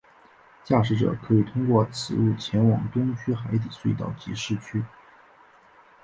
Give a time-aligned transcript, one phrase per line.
[0.63, 4.83] 驾驶者可以通过此路前往东区海底隧道及市区。